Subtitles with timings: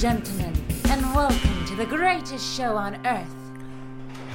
[0.00, 0.54] gentlemen,
[0.90, 3.28] and welcome to the greatest show on earth.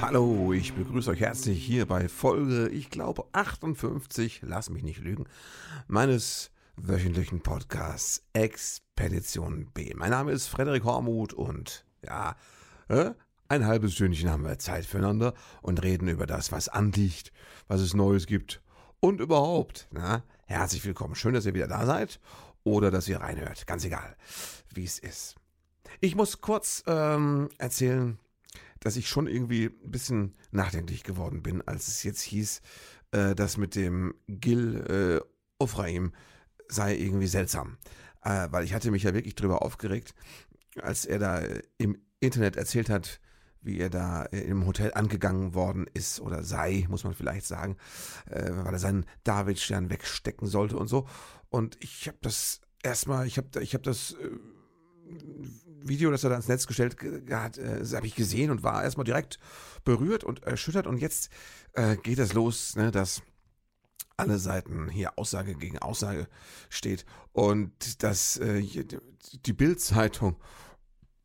[0.00, 5.24] Hallo, ich begrüße euch herzlich hier bei Folge, ich glaube 58, lass mich nicht lügen,
[5.88, 9.92] meines wöchentlichen Podcasts Expedition B.
[9.96, 12.36] Mein Name ist Frederik Hormuth und ja,
[12.86, 13.10] äh,
[13.48, 17.32] ein halbes Stündchen haben wir Zeit füreinander und reden über das, was anliegt,
[17.66, 18.62] was es Neues gibt
[19.00, 19.88] und überhaupt.
[19.90, 21.16] Na, herzlich willkommen.
[21.16, 22.20] Schön, dass ihr wieder da seid
[22.62, 23.66] oder dass ihr reinhört.
[23.66, 24.16] Ganz egal,
[24.72, 25.34] wie es ist.
[26.00, 28.18] Ich muss kurz ähm, erzählen,
[28.80, 32.60] dass ich schon irgendwie ein bisschen nachdenklich geworden bin, als es jetzt hieß,
[33.12, 35.26] äh, dass mit dem Gil äh,
[35.58, 36.12] Ofraim
[36.68, 37.78] sei irgendwie seltsam.
[38.22, 40.14] Äh, weil ich hatte mich ja wirklich drüber aufgeregt,
[40.80, 43.20] als er da äh, im Internet erzählt hat,
[43.62, 47.76] wie er da äh, im Hotel angegangen worden ist oder sei, muss man vielleicht sagen,
[48.30, 51.08] äh, weil er seinen Davidstern wegstecken sollte und so.
[51.48, 54.30] Und ich habe das erstmal, ich habe ich hab das äh,
[55.82, 56.96] Video, das er da ins Netz gestellt
[57.30, 59.38] hat, äh, habe ich gesehen und war erstmal direkt
[59.84, 60.86] berührt und erschüttert.
[60.86, 61.30] Und jetzt
[61.72, 63.22] äh, geht es los, ne, dass
[64.16, 66.26] alle Seiten hier Aussage gegen Aussage
[66.70, 68.62] steht und dass äh,
[69.44, 70.36] die Bildzeitung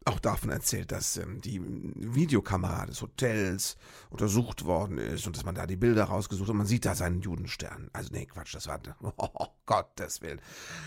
[0.06, 3.78] auch davon erzählt, dass ähm, die Videokamera des Hotels
[4.10, 6.96] untersucht worden ist und dass man da die Bilder rausgesucht hat und man sieht da
[6.96, 7.90] seinen Judenstern.
[7.94, 8.80] Also nee, Quatsch, das war,
[9.18, 10.42] oh Gottes Willen.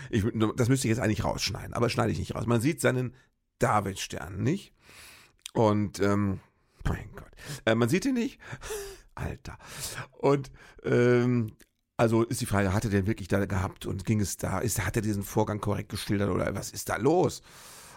[0.09, 0.25] Ich,
[0.57, 2.45] das müsste ich jetzt eigentlich rausschneiden, aber schneide ich nicht raus.
[2.45, 3.15] Man sieht seinen
[3.59, 4.73] Davidstern nicht
[5.53, 6.39] und, ähm,
[6.83, 7.31] mein Gott,
[7.65, 8.39] äh, man sieht ihn nicht.
[9.15, 9.57] Alter.
[10.11, 10.51] Und,
[10.83, 11.53] ähm,
[11.97, 14.85] also ist die Frage, hat er den wirklich da gehabt und ging es da, ist,
[14.85, 17.41] hat er diesen Vorgang korrekt geschildert oder was ist da los?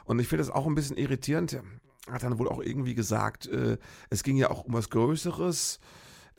[0.04, 1.54] Und ich finde das auch ein bisschen irritierend.
[2.06, 3.76] Er hat dann wohl auch irgendwie gesagt, äh,
[4.08, 5.80] es ging ja auch um was Größeres.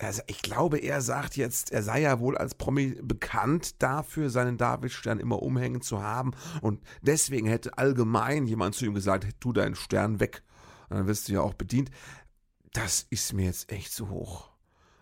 [0.01, 4.57] Also ich glaube, er sagt jetzt, er sei ja wohl als Promi bekannt dafür, seinen
[4.57, 6.31] Davidstern immer umhängen zu haben.
[6.61, 10.41] Und deswegen hätte allgemein jemand zu ihm gesagt, tu deinen Stern weg.
[10.89, 11.91] Und dann wirst du ja auch bedient.
[12.71, 14.49] Das ist mir jetzt echt zu hoch.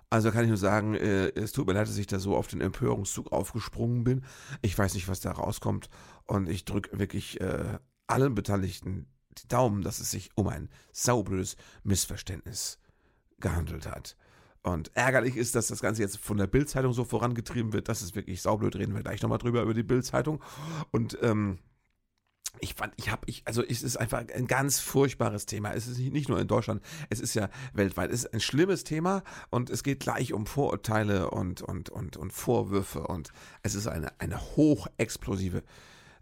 [0.10, 2.48] Also kann ich nur sagen, äh, es tut mir leid, dass ich da so auf
[2.48, 4.24] den Empörungszug aufgesprungen bin.
[4.62, 5.90] Ich weiß nicht, was da rauskommt.
[6.26, 7.78] Und ich drücke wirklich äh,
[8.08, 9.06] allen Beteiligten
[9.38, 12.80] die Daumen, dass es sich um ein saublödes Missverständnis
[13.40, 14.18] gehandelt hat.
[14.68, 17.90] Und ärgerlich ist, dass das Ganze jetzt von der Bildzeitung so vorangetrieben wird.
[17.90, 18.76] Das ist wirklich saublöd.
[18.76, 20.44] Reden wir gleich nochmal drüber über die Bildzeitung.
[20.92, 21.60] Und ähm,
[22.60, 25.74] ich fand, ich habe, ich, also es ist einfach ein ganz furchtbares Thema.
[25.74, 28.12] Es ist nicht nur in Deutschland, es ist ja weltweit.
[28.12, 32.34] Es ist ein schlimmes Thema und es geht gleich um Vorurteile und, und, und, und
[32.34, 33.32] Vorwürfe und
[33.64, 35.64] es ist eine, eine hochexplosive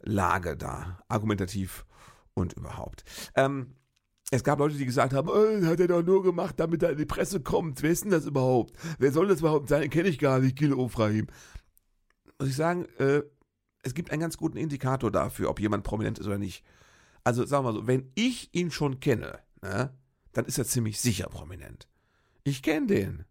[0.01, 1.85] Lage da, argumentativ
[2.33, 3.05] und überhaupt.
[3.35, 3.75] Ähm,
[4.31, 6.97] es gab Leute, die gesagt haben, oh, hat er doch nur gemacht, damit er in
[6.97, 7.83] die Presse kommt.
[7.83, 8.75] Wer ist denn das überhaupt?
[8.97, 9.89] Wer soll das überhaupt sein?
[9.89, 11.27] Kenne ich gar nicht, Gil Ofrahim.
[12.39, 13.21] Muss ich sagen, äh,
[13.83, 16.65] es gibt einen ganz guten Indikator dafür, ob jemand prominent ist oder nicht.
[17.23, 19.93] Also sagen wir mal so, wenn ich ihn schon kenne, ne,
[20.33, 21.87] dann ist er ziemlich sicher prominent.
[22.43, 23.25] Ich kenne den,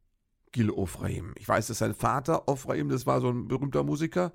[0.53, 1.35] Gil Ofrahim.
[1.37, 4.33] Ich weiß, dass sein Vater Ofrahim, das war so ein berühmter Musiker.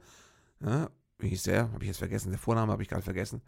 [0.59, 1.71] Ja, wie hieß der?
[1.71, 2.29] Habe ich jetzt vergessen.
[2.31, 3.41] Der Vorname habe ich gerade vergessen.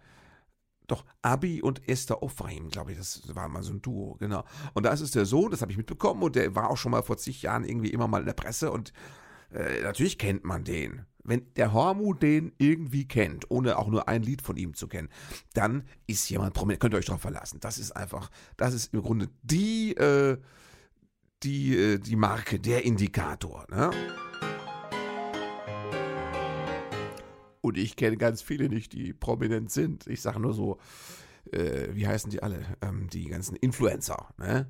[0.92, 4.44] Doch, Abi und Esther Ofrahim, glaube ich, das war mal so ein Duo, genau.
[4.74, 6.92] Und da ist es der Sohn, das habe ich mitbekommen und der war auch schon
[6.92, 8.92] mal vor zig Jahren irgendwie immer mal in der Presse und
[9.54, 11.06] äh, natürlich kennt man den.
[11.24, 15.08] Wenn der Hormu den irgendwie kennt, ohne auch nur ein Lied von ihm zu kennen,
[15.54, 16.82] dann ist jemand prominent.
[16.82, 17.62] Könnt ihr euch darauf verlassen.
[17.62, 20.38] Das ist einfach, das ist im Grunde die, äh,
[21.44, 23.66] die, äh, die Marke, der Indikator.
[23.70, 23.92] Ne?
[27.62, 30.08] Und ich kenne ganz viele nicht, die prominent sind.
[30.08, 30.80] Ich sage nur so,
[31.52, 32.66] äh, wie heißen die alle?
[32.82, 34.70] Ähm, die ganzen Influencer, ne?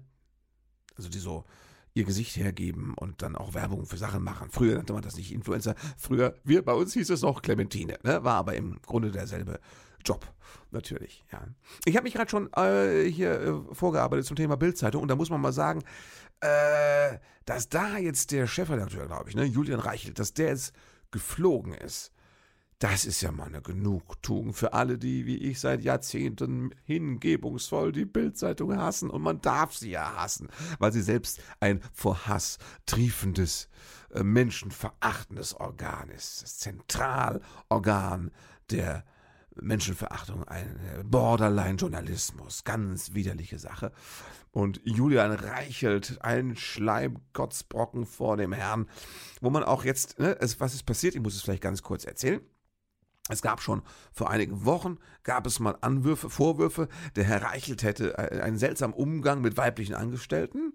[0.97, 1.46] Also die so
[1.94, 4.50] ihr Gesicht hergeben und dann auch Werbung für Sachen machen.
[4.50, 5.75] Früher nannte man das nicht Influencer.
[5.97, 8.23] Früher, wir, bei uns hieß es noch Clementine, ne?
[8.23, 9.59] War aber im Grunde derselbe
[10.05, 10.26] Job,
[10.72, 11.46] natürlich, ja.
[11.85, 15.29] Ich habe mich gerade schon äh, hier äh, vorgearbeitet zum Thema Bildzeitung und da muss
[15.29, 15.84] man mal sagen,
[16.40, 20.73] äh, dass da jetzt der Chefredakteur, glaube ich, ne, Julian Reichelt, dass der jetzt
[21.11, 22.10] geflogen ist
[22.82, 28.06] das ist ja mal eine Genugtuung für alle, die wie ich seit Jahrzehnten hingebungsvoll die
[28.06, 29.12] Bildzeitung hassen.
[29.12, 30.48] Und man darf sie ja hassen,
[30.80, 32.58] weil sie selbst ein vor Hass
[32.88, 33.70] triefendes,
[34.16, 36.42] äh, menschenverachtendes Organ ist.
[36.42, 38.32] Das Zentralorgan
[38.72, 39.06] der
[39.54, 43.92] Menschenverachtung, ein Borderline-Journalismus, ganz widerliche Sache.
[44.50, 48.88] Und Julian reichelt ein Schleimkotzbrocken vor dem Herrn,
[49.40, 52.06] wo man auch jetzt, ne, es, was ist passiert, ich muss es vielleicht ganz kurz
[52.06, 52.42] erzählen.
[53.32, 53.82] Es gab schon
[54.12, 59.40] vor einigen Wochen, gab es mal Anwürfe, Vorwürfe, der Herr Reichelt hätte einen seltsamen Umgang
[59.40, 60.74] mit weiblichen Angestellten.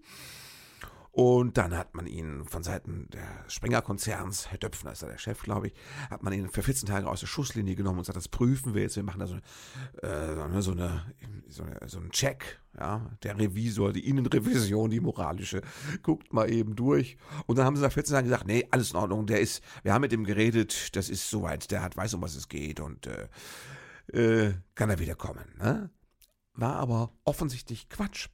[1.16, 5.42] Und dann hat man ihn von Seiten der Springer-Konzerns, Herr Döpfner ist da der Chef,
[5.42, 5.74] glaube ich,
[6.10, 8.82] hat man ihn für 14 Tage aus der Schusslinie genommen und sagt, das prüfen wir
[8.82, 11.06] jetzt, wir machen da so, äh, so, eine,
[11.48, 15.62] so, eine, so einen Check, ja, der Revisor, die Innenrevision, die moralische,
[16.02, 17.16] guckt mal eben durch.
[17.46, 19.94] Und dann haben sie nach 14 Tagen gesagt, nee, alles in Ordnung, der ist, wir
[19.94, 23.06] haben mit ihm geredet, das ist soweit, der hat, weiß, um was es geht und
[23.06, 23.28] äh,
[24.12, 25.46] äh, kann er wieder kommen.
[25.58, 25.88] Ne?
[26.56, 28.28] War aber offensichtlich Quatsch.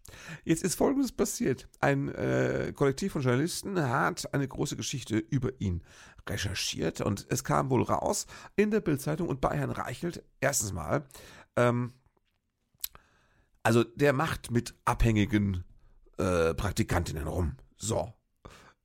[0.44, 1.68] Jetzt ist Folgendes passiert.
[1.80, 5.82] Ein äh, Kollektiv von Journalisten hat eine große Geschichte über ihn
[6.28, 8.26] recherchiert und es kam wohl raus
[8.56, 11.04] in der Bildzeitung und bei Herrn Reichelt erstens mal,
[11.56, 11.92] ähm,
[13.62, 15.64] also der macht mit abhängigen
[16.18, 17.56] äh, Praktikantinnen rum.
[17.76, 18.12] So.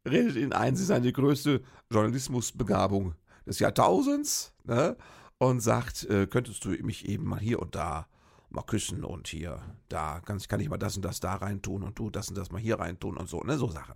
[0.07, 1.61] Redet ihn ein, sie sei die größte
[1.91, 4.95] Journalismusbegabung des Jahrtausends, ne?
[5.39, 8.07] Und sagt, äh, könntest du mich eben mal hier und da
[8.49, 11.97] mal küssen und hier, da kann, kann ich mal das und das da reintun und
[11.99, 13.95] du das und das mal hier reintun und so, ne, so Sachen.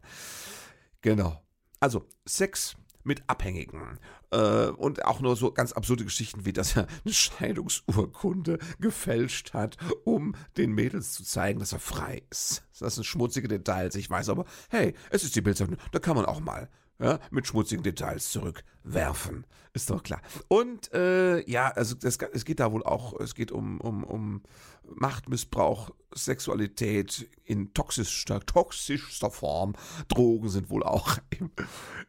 [1.01, 1.41] Genau.
[1.79, 3.99] Also, Sex mit Abhängigen.
[4.31, 9.77] Äh, und auch nur so ganz absurde Geschichten wie, dass er eine Scheidungsurkunde gefälscht hat,
[10.03, 12.63] um den Mädels zu zeigen, dass er frei ist.
[12.79, 16.25] Das sind schmutzige Details, ich weiß aber, hey, es ist die Bildzeitung, da kann man
[16.25, 16.69] auch mal
[17.01, 19.45] ja, mit schmutzigen Details zurückwerfen.
[19.73, 20.21] Ist doch klar.
[20.49, 24.43] Und äh, ja, also das, es geht da wohl auch, es geht um, um, um
[24.83, 29.73] Machtmissbrauch, Sexualität in toxischster, toxischster Form.
[30.09, 31.51] Drogen sind wohl auch im,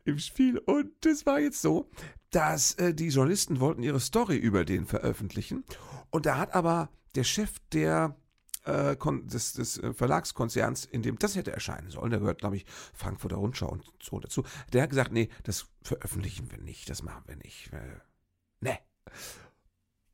[0.05, 0.59] im Spiel.
[0.59, 1.89] Und das war jetzt so,
[2.31, 5.65] dass äh, die Journalisten wollten ihre Story über den veröffentlichen.
[6.11, 8.17] Und da hat aber der Chef der
[8.65, 12.67] äh, des, des äh, Verlagskonzerns, in dem das hätte erscheinen sollen, der gehört, glaube ich,
[12.95, 17.25] Frankfurter Rundschau und so dazu, der hat gesagt, nee, das veröffentlichen wir nicht, das machen
[17.27, 17.73] wir nicht.
[17.73, 18.01] Äh.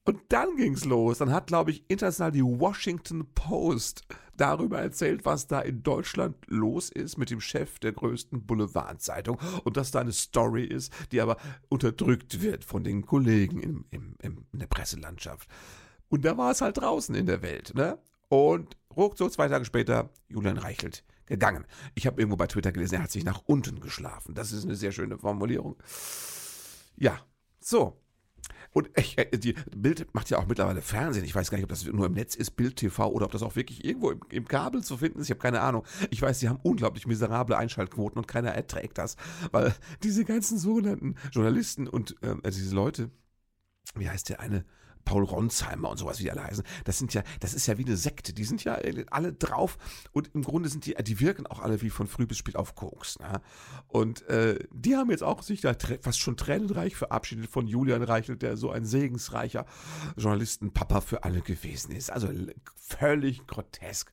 [0.09, 1.19] Und dann ging's los.
[1.19, 4.07] Dann hat, glaube ich, international die Washington Post
[4.39, 9.77] darüber erzählt, was da in Deutschland los ist mit dem Chef der größten Boulevardzeitung und
[9.77, 11.37] dass da eine Story ist, die aber
[11.69, 15.47] unterdrückt wird von den Kollegen im, im, im, in der Presselandschaft.
[16.09, 17.99] Und da war es halt draußen in der Welt, ne?
[18.29, 21.67] Und ruckzuck zwei Tage später Julian Reichelt gegangen.
[21.95, 24.35] Ich habe irgendwo bei Twitter gelesen, er hat sich nach unten geschlafen.
[24.35, 25.77] Das ist eine sehr schöne Formulierung.
[26.97, 27.21] Ja,
[27.61, 28.01] so.
[28.73, 31.25] Und ich, äh, die Bild macht ja auch mittlerweile Fernsehen.
[31.25, 33.43] Ich weiß gar nicht, ob das nur im Netz ist, Bild TV, oder ob das
[33.43, 35.27] auch wirklich irgendwo im, im Kabel zu finden ist.
[35.27, 35.85] Ich habe keine Ahnung.
[36.11, 39.17] Ich weiß, sie haben unglaublich miserable Einschaltquoten und keiner erträgt das,
[39.53, 43.11] weil diese ganzen sogenannten Journalisten und äh, diese Leute,
[43.95, 44.65] wie heißt der eine?
[45.05, 47.85] Paul Ronsheimer und sowas, wie die alle heißen, das sind ja, das ist ja wie
[47.85, 48.33] eine Sekte.
[48.33, 48.79] Die sind ja
[49.11, 49.79] alle drauf
[50.13, 52.75] und im Grunde sind die, die wirken auch alle wie von früh bis spät auf
[52.75, 53.19] Koks.
[53.19, 53.41] Ne?
[53.87, 58.43] Und äh, die haben jetzt auch sich da fast schon tränenreich verabschiedet von Julian Reichelt,
[58.43, 59.67] der so ein segensreicher
[60.17, 62.11] Journalistenpapa für alle gewesen ist.
[62.11, 62.29] Also
[62.77, 64.13] völlig grotesk.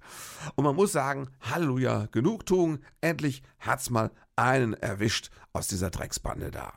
[0.56, 6.74] Und man muss sagen, Halleluja, Genugtuung, endlich hat's mal einen erwischt aus dieser Drecksbande da.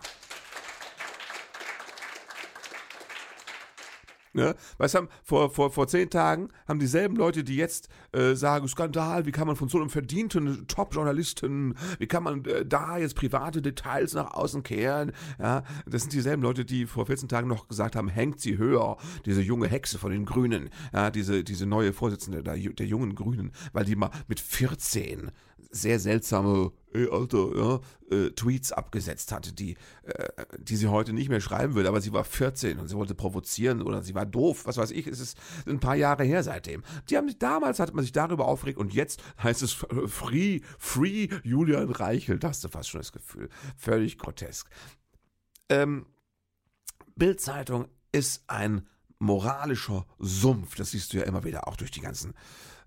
[4.39, 4.55] Ne?
[4.79, 9.27] Weißt du, vor, vor, vor zehn Tagen haben dieselben Leute, die jetzt äh, sagen, Skandal,
[9.27, 13.63] wie kann man von so einem verdienten Top-Journalisten, wie kann man äh, da jetzt private
[13.63, 15.13] Details nach außen kehren?
[15.39, 18.97] Ja, das sind dieselben Leute, die vor 14 Tagen noch gesagt haben, hängt sie höher,
[19.27, 23.53] diese junge Hexe von den Grünen, ja, diese, diese neue Vorsitzende der, der jungen Grünen,
[23.73, 25.31] weil die mal mit 14
[25.71, 27.81] sehr seltsame ey, Alter, ja,
[28.17, 32.13] äh, Tweets abgesetzt hatte, die, äh, die sie heute nicht mehr schreiben würde, aber sie
[32.13, 35.39] war 14 und sie wollte provozieren oder sie war doof, was weiß ich, es ist
[35.67, 36.83] ein paar Jahre her seitdem.
[37.09, 39.73] Die haben damals hat man sich darüber aufgeregt und jetzt heißt es
[40.07, 43.49] Free, Free Julian Reichel, das hast du fast schon das Gefühl.
[43.77, 44.69] Völlig grotesk.
[45.69, 46.07] Ähm,
[47.17, 48.87] Bildzeitung ist ein
[49.19, 52.35] moralischer Sumpf, das siehst du ja immer wieder auch durch die ganzen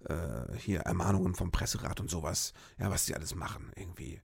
[0.05, 4.22] äh, hier Ermahnungen vom Presserat und sowas, ja, was die alles machen, irgendwie.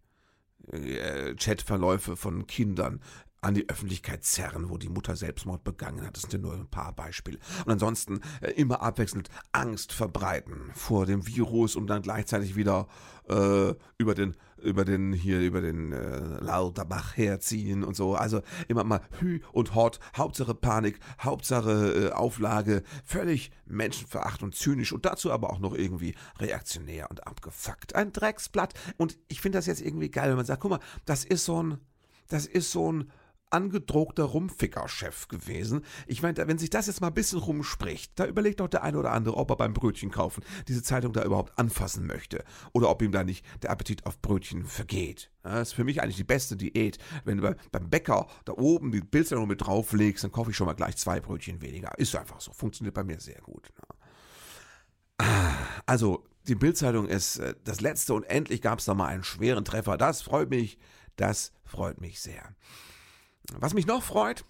[0.71, 3.01] Äh, Chatverläufe von Kindern
[3.41, 6.15] an die Öffentlichkeit zerren, wo die Mutter Selbstmord begangen hat.
[6.15, 7.39] Das sind ja nur ein paar Beispiele.
[7.65, 12.87] Und ansonsten äh, immer abwechselnd Angst verbreiten vor dem Virus und dann gleichzeitig wieder
[13.29, 18.15] äh, über den über den hier über den äh, Lauterbach herziehen und so.
[18.15, 24.93] Also immer mal Hü und Hot, Hauptsache Panik, Hauptsache äh, Auflage, völlig menschenverachtend und zynisch
[24.93, 27.95] und dazu aber auch noch irgendwie reaktionär und abgefuckt.
[27.95, 28.73] Ein Drecksblatt.
[28.97, 31.61] Und ich finde das jetzt irgendwie geil, wenn man sagt, guck mal, das ist so
[31.61, 31.77] ein,
[32.27, 33.11] das ist so ein
[33.49, 35.83] angedruckter Rumficker-Chef gewesen.
[36.05, 38.97] Ich meine, wenn sich das jetzt mal ein bisschen rumspricht, da überlegt doch der eine
[38.97, 42.43] oder andere, ob er beim Brötchen kaufen diese Zeitung da überhaupt anfassen möchte.
[42.73, 45.31] Oder ob ihm da nicht der Appetit auf Brötchen vergeht.
[45.43, 46.97] Das ist für mich eigentlich die beste Diät.
[47.23, 50.73] Wenn du beim Bäcker da oben die Bildzeitung mit drauflegst, dann kaufe ich schon mal
[50.73, 51.97] gleich zwei Brötchen weniger.
[51.97, 52.51] Ist einfach so.
[52.53, 53.71] Funktioniert bei mir sehr gut.
[53.75, 53.97] Ne?
[55.85, 59.65] Also, die Bildzeitung ist äh, das letzte und endlich gab es da mal einen schweren
[59.65, 59.97] Treffer.
[59.97, 60.77] Das freut mich,
[61.15, 62.55] das freut mich sehr.
[63.55, 64.45] Was mich noch freut,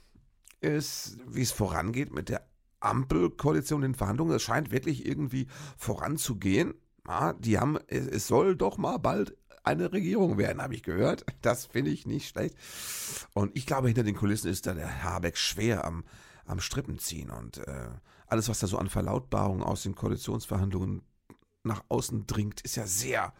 [0.61, 2.47] ist, wie es vorangeht mit der
[2.79, 4.35] Ampelkoalition in den Verhandlungen.
[4.35, 6.73] Es scheint wirklich irgendwie voranzugehen.
[7.07, 11.25] Ja, die haben, es soll doch mal bald eine Regierung werden, habe ich gehört.
[11.41, 12.55] Das finde ich nicht schlecht.
[13.33, 16.03] Und ich glaube, hinter den Kulissen ist da der Habeck schwer am,
[16.45, 17.29] am Strippen ziehen.
[17.29, 17.89] Und äh,
[18.27, 21.01] alles, was da so an Verlautbarungen aus den Koalitionsverhandlungen
[21.63, 23.33] nach außen dringt, ist ja sehr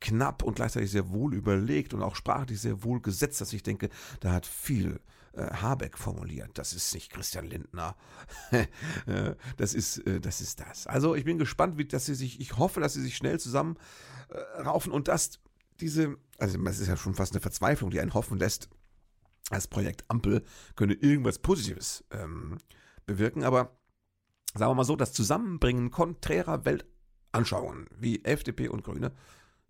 [0.00, 3.88] knapp und gleichzeitig sehr wohl überlegt und auch sprachlich sehr wohl gesetzt, dass ich denke,
[4.20, 5.00] da hat viel
[5.32, 6.50] äh, Habeck formuliert.
[6.54, 7.96] Das ist nicht Christian Lindner.
[9.06, 10.86] Äh, das ist, äh, das ist das.
[10.86, 14.92] Also ich bin gespannt, wie, dass sie sich, ich hoffe, dass sie sich schnell zusammenraufen
[14.92, 15.40] und dass
[15.80, 18.68] diese, also es ist ja schon fast eine Verzweiflung, die einen hoffen lässt,
[19.50, 20.44] das Projekt Ampel
[20.76, 22.58] könne irgendwas Positives ähm,
[23.06, 23.78] bewirken, aber
[24.54, 29.12] sagen wir mal so, das Zusammenbringen konträrer Weltanschauungen wie FDP und Grüne,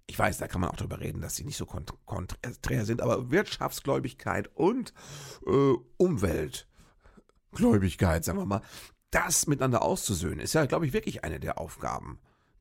[0.09, 3.01] ich weiß, da kann man auch drüber reden, dass sie nicht so kont konträr sind,
[3.03, 4.95] aber Wirtschaftsgläubigkeit und
[5.47, 8.63] äh, Umweltgläubigkeit, sagen wir mal,
[9.11, 12.19] das miteinander auszusöhnen, ist ja, glaube ich, wirklich eine der Aufgaben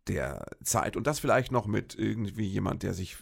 [0.07, 0.95] der Zeit.
[0.95, 3.17] Und das vielleicht noch mit irgendwie jemand, der sich,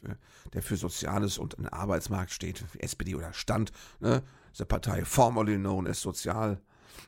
[0.53, 4.24] der für Soziales und einen Arbeitsmarkt steht, SPD oder Stand, ne?
[4.53, 6.62] The Partei formerly known as Sozial.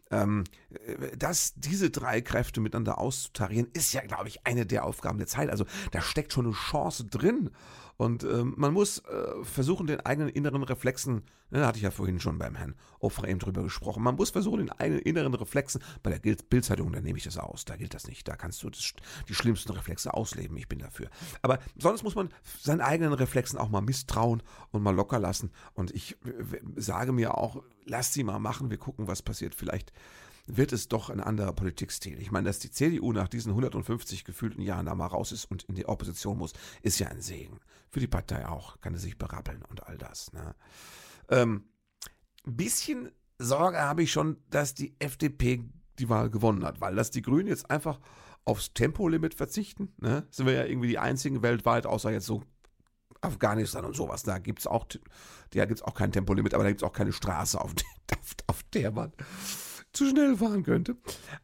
[0.10, 0.44] Ähm,
[1.17, 5.50] dass diese drei Kräfte miteinander auszutarieren, ist ja, glaube ich, eine der Aufgaben der Zeit.
[5.50, 7.51] Also da steckt schon eine Chance drin.
[7.98, 11.89] Und ähm, man muss äh, versuchen, den eigenen inneren Reflexen, ne, da hatte ich ja
[11.89, 15.82] vorhin schon beim Herrn Ofra eben drüber gesprochen, man muss versuchen, den eigenen inneren Reflexen,
[16.04, 18.70] bei der Bildzeitung, da nehme ich das aus, da gilt das nicht, da kannst du
[18.70, 18.94] das,
[19.27, 21.10] die schlimmsten Reflexe ausleben, ich bin dafür.
[21.42, 25.51] Aber sonst muss man seinen eigenen Reflexen auch mal misstrauen und mal locker lassen.
[25.74, 26.18] Und ich
[26.75, 29.56] sage mir auch, lass sie mal machen, wir gucken, was passiert.
[29.56, 29.92] Vielleicht
[30.48, 32.20] wird es doch ein anderer Politikstil.
[32.20, 35.63] Ich meine, dass die CDU nach diesen 150 gefühlten Jahren da mal raus ist und
[35.63, 37.60] in die Opposition muss, ist ja ein Segen.
[37.89, 40.32] Für die Partei auch, kann es sich berappeln und all das.
[40.34, 40.56] Ne?
[41.30, 41.66] Ähm,
[42.46, 45.63] ein bisschen Sorge habe ich schon, dass die FDP
[46.00, 48.00] die Wahl gewonnen hat, weil dass die Grünen jetzt einfach
[48.46, 49.94] aufs Tempolimit verzichten.
[49.98, 50.25] Ne?
[50.32, 52.44] Sind wir ja irgendwie die einzigen weltweit, außer jetzt so
[53.20, 54.24] Afghanistan und sowas.
[54.24, 54.86] Da gibt es auch,
[55.82, 57.74] auch kein Tempolimit, aber da gibt es auch keine Straße, auf,
[58.12, 59.12] auf, auf der man
[59.94, 60.96] zu schnell fahren könnte.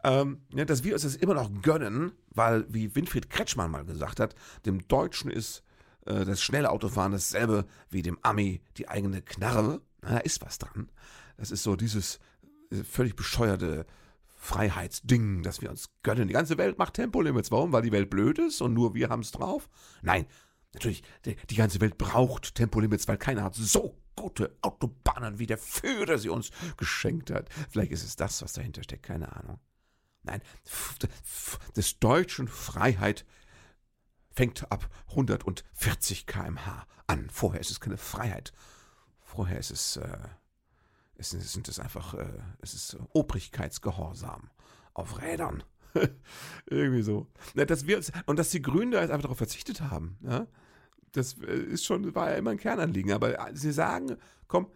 [0.04, 4.20] Ähm, ja, dass wir uns das immer noch gönnen, weil, wie Winfried Kretschmann mal gesagt
[4.20, 4.36] hat,
[4.66, 5.64] dem Deutschen ist
[6.06, 9.82] äh, das schnelle Autofahren dasselbe wie dem Ami die eigene Knarre.
[10.02, 10.90] Na, da ist was dran.
[11.38, 12.20] Das ist so dieses
[12.72, 13.86] äh, völlig bescheuerte
[14.36, 16.28] Freiheitsding, das wir uns gönnen.
[16.28, 17.52] Die ganze Welt macht Tempolimits.
[17.52, 17.72] Warum?
[17.72, 19.70] Weil die Welt blöd ist und nur wir haben es drauf?
[20.02, 20.26] Nein,
[20.74, 25.58] natürlich, die, die ganze Welt braucht Tempolimits, weil keiner hat so gute Autobahnen wie der
[25.58, 27.50] Führer sie uns geschenkt hat.
[27.70, 29.60] Vielleicht ist es das, was dahinter steckt, keine Ahnung.
[30.24, 30.42] Nein,
[31.76, 33.26] des Deutschen Freiheit
[34.32, 37.30] fängt ab 140 km/h an.
[37.30, 38.54] Vorher ist es keine Freiheit.
[39.20, 40.18] Vorher ist es, äh,
[41.18, 44.50] es sind es einfach, äh, es ist Obrigkeitsgehorsam
[44.94, 45.64] auf Rädern.
[46.66, 47.28] Irgendwie so.
[47.54, 50.18] Dass wir, und dass die Grünen da jetzt einfach darauf verzichtet haben.
[50.22, 50.48] Ja?
[51.14, 53.12] Das äh, ist schon, war ja immer ein Kernanliegen.
[53.12, 54.18] Aber äh, sie sagen,
[54.48, 54.68] komm,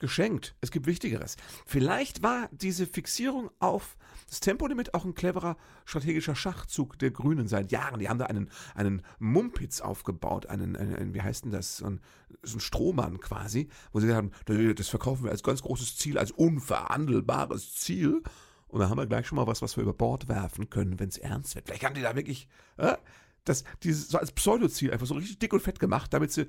[0.00, 1.36] geschenkt, es gibt Wichtigeres.
[1.66, 3.96] Vielleicht war diese Fixierung auf
[4.28, 8.00] das Tempolimit auch ein cleverer strategischer Schachzug der Grünen seit Jahren.
[8.00, 12.00] Die haben da einen, einen Mumpitz aufgebaut, einen, einen, wie heißt denn das, so ein,
[12.42, 16.18] so ein Strohmann quasi, wo sie gesagt haben, das verkaufen wir als ganz großes Ziel,
[16.18, 18.22] als unverhandelbares Ziel.
[18.66, 21.08] Und da haben wir gleich schon mal was, was wir über Bord werfen können, wenn
[21.08, 21.66] es ernst wird.
[21.66, 22.96] Vielleicht haben die da wirklich äh,
[23.44, 26.48] das, dieses, so als Pseudoziel einfach so richtig dick und fett gemacht, damit sie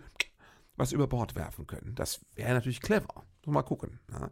[0.76, 1.96] was über Bord werfen können.
[1.96, 3.24] Das wäre natürlich clever.
[3.46, 4.00] Mal gucken.
[4.12, 4.30] Ja.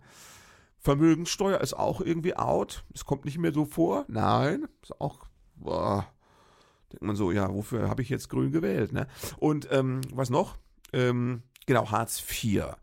[0.79, 2.83] Vermögenssteuer ist auch irgendwie out.
[2.93, 4.05] Es kommt nicht mehr so vor.
[4.07, 5.27] Nein, ist auch.
[5.55, 6.07] Boah,
[6.91, 8.91] denkt man so, ja, wofür habe ich jetzt grün gewählt?
[8.91, 9.07] Ne?
[9.37, 10.57] Und ähm, was noch?
[10.91, 12.75] Ähm, genau, Hartz IV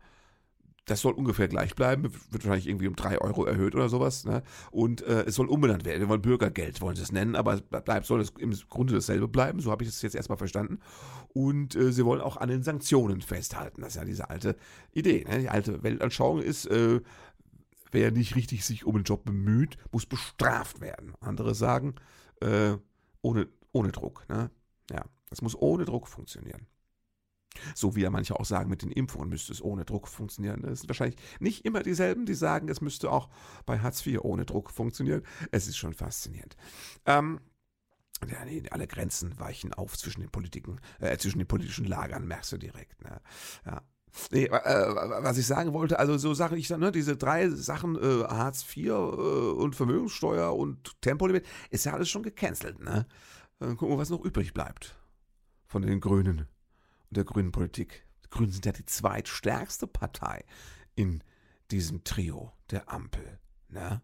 [0.91, 4.25] das soll ungefähr gleich bleiben, wird wahrscheinlich irgendwie um drei Euro erhöht oder sowas.
[4.25, 4.43] Ne?
[4.71, 6.01] Und äh, es soll umbenannt werden.
[6.01, 9.61] Wir wollen Bürgergeld, wollen sie es nennen, aber bleibt, soll es im Grunde dasselbe bleiben.
[9.61, 10.79] So habe ich es jetzt erstmal verstanden.
[11.29, 13.81] Und äh, sie wollen auch an den Sanktionen festhalten.
[13.81, 14.57] Das ist ja diese alte
[14.91, 15.25] Idee.
[15.27, 15.39] Ne?
[15.39, 16.99] Die alte Weltanschauung ist, äh,
[17.91, 21.13] wer nicht richtig sich um einen Job bemüht, muss bestraft werden.
[21.21, 21.95] Andere sagen,
[22.41, 22.73] äh,
[23.21, 24.25] ohne, ohne Druck.
[24.27, 24.51] Ne?
[24.91, 26.67] Ja, das muss ohne Druck funktionieren.
[27.75, 30.63] So wie ja manche auch sagen, mit den Impfungen müsste es ohne Druck funktionieren.
[30.63, 33.29] Es sind wahrscheinlich nicht immer dieselben, die sagen, es müsste auch
[33.65, 35.23] bei Hartz IV ohne Druck funktionieren.
[35.51, 36.55] Es ist schon faszinierend.
[37.05, 37.41] Ähm,
[38.69, 43.01] alle Grenzen weichen auf zwischen den Politiken, äh, zwischen den politischen Lagern, merkst du direkt.
[43.01, 43.19] Ne?
[43.65, 43.81] Ja.
[44.29, 44.51] Nee, äh,
[45.23, 48.87] was ich sagen wollte, also so Sachen, ich ne, diese drei Sachen, äh, Hartz IV
[48.87, 53.07] äh, und Vermögenssteuer und Tempolimit, ist ja alles schon gecancelt, ne?
[53.59, 54.95] Dann gucken wir, was noch übrig bleibt
[55.67, 56.47] von den Grünen
[57.11, 58.05] der grünen Politik.
[58.25, 60.45] Die Grünen sind ja die zweitstärkste Partei
[60.95, 61.23] in
[61.69, 63.39] diesem Trio der Ampel.
[63.69, 64.01] Ne?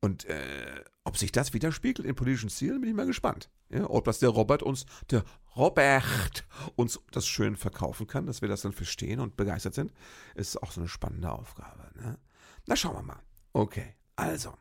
[0.00, 3.50] Und äh, ob sich das widerspiegelt in politischen Zielen, bin ich mal gespannt.
[3.68, 5.24] Ja, ob das der Robert uns, der
[5.56, 6.44] Robert
[6.76, 9.92] uns das schön verkaufen kann, dass wir das dann verstehen und begeistert sind,
[10.34, 11.90] ist auch so eine spannende Aufgabe.
[11.94, 12.18] Ne?
[12.66, 13.22] Na, schauen wir mal.
[13.52, 14.54] Okay, also.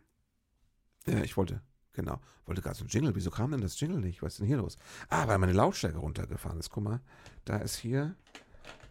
[1.08, 1.62] Ja, ich wollte,
[1.94, 3.16] genau, wollte gerade so ein Jingle.
[3.16, 4.22] Wieso kam denn das Jingle nicht?
[4.22, 4.78] Was ist denn hier los?
[5.10, 6.70] Ah, weil meine Lautstärke runtergefahren ist.
[6.70, 7.02] Guck mal,
[7.46, 8.16] da ist hier.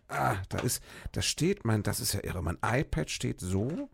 [0.08, 3.88] Ah, da ist, da steht mein, das ist ja irre, mein iPad steht so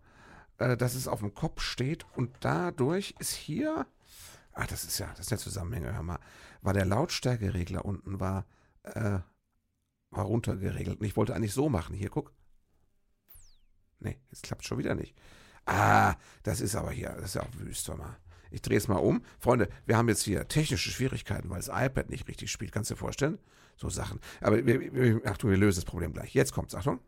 [0.58, 3.86] äh, dass es auf dem Kopf steht und dadurch ist hier,
[4.52, 6.18] ach, das ist ja, das ist der Zusammenhänge, hör mal,
[6.62, 8.46] war der Lautstärkeregler unten, war,
[8.82, 9.18] äh,
[10.10, 11.00] war runtergeregelt.
[11.00, 11.94] Und ich wollte eigentlich so machen.
[11.94, 12.32] Hier, guck.
[13.98, 15.14] Nee, jetzt klappt schon wieder nicht.
[15.66, 18.16] Ah, das ist aber hier, das ist ja auch wüst, hör mal.
[18.56, 19.20] Ich drehe es mal um.
[19.38, 22.72] Freunde, wir haben jetzt hier technische Schwierigkeiten, weil das iPad nicht richtig spielt.
[22.72, 23.38] Kannst du dir vorstellen?
[23.76, 24.18] So Sachen.
[24.40, 26.32] Aber wir, wir, Achtung, wir lösen das Problem gleich.
[26.32, 26.74] Jetzt kommt's.
[26.74, 27.00] Achtung.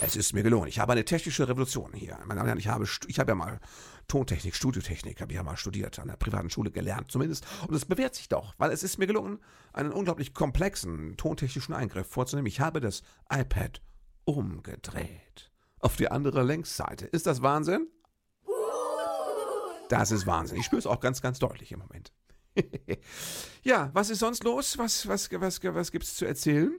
[0.03, 0.69] Es ist mir gelungen.
[0.69, 2.19] Ich habe eine technische Revolution hier.
[2.27, 3.61] Meine Damen und Herren, ich habe, ich habe ja mal
[4.09, 7.47] Tontechnik, Studiotechnik, habe ich ja mal studiert, an der privaten Schule gelernt zumindest.
[7.67, 9.39] Und es bewährt sich doch, weil es ist mir gelungen,
[9.73, 12.47] einen unglaublich komplexen tontechnischen Eingriff vorzunehmen.
[12.47, 13.81] Ich habe das iPad
[14.25, 15.51] umgedreht.
[15.79, 17.07] Auf die andere Längsseite.
[17.07, 17.87] Ist das Wahnsinn?
[19.89, 20.59] Das ist Wahnsinn.
[20.59, 22.13] Ich spüre es auch ganz, ganz deutlich im Moment.
[23.63, 24.79] ja, was ist sonst los?
[24.79, 26.79] Was, was, was, was gibt es zu erzählen?